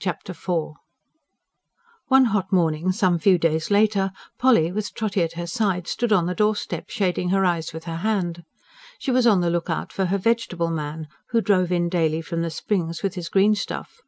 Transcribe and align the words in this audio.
Chapter 0.00 0.30
IV 0.30 0.74
One 2.06 2.26
hot 2.26 2.52
morning 2.52 2.92
some 2.92 3.18
few 3.18 3.36
days 3.36 3.68
later, 3.68 4.12
Polly, 4.38 4.70
with 4.70 4.94
Trotty 4.94 5.24
at 5.24 5.32
her 5.32 5.48
side, 5.48 5.88
stood 5.88 6.12
on 6.12 6.26
the 6.26 6.36
doorstep 6.36 6.88
shading 6.88 7.30
her 7.30 7.44
eyes 7.44 7.72
with 7.72 7.82
her 7.82 7.96
hand. 7.96 8.44
She 9.00 9.10
was 9.10 9.26
on 9.26 9.40
the 9.40 9.50
look 9.50 9.68
out 9.68 9.92
for 9.92 10.04
her 10.04 10.18
"vegetable 10.18 10.70
man," 10.70 11.08
who 11.30 11.40
drove 11.40 11.72
in 11.72 11.88
daily 11.88 12.22
from 12.22 12.42
the 12.42 12.50
Springs 12.50 13.02
with 13.02 13.16
his 13.16 13.28
greenstuff. 13.28 13.98